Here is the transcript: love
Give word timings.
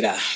love 0.00 0.35